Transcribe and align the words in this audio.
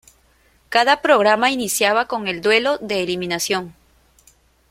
Cada 0.69 1.03
programa 1.03 1.51
iniciaba 1.51 2.07
con 2.07 2.27
el 2.27 2.41
duelo 2.41 2.79
de 2.79 3.03
eliminación. 3.03 3.75